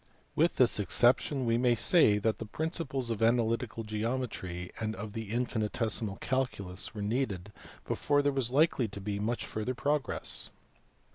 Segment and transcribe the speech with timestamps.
[0.35, 5.29] With this exception we may say that the principles of analytical geometry and of the
[5.31, 7.51] infinitesimal calculus were needed
[7.85, 10.49] before there was likely to be much further progress.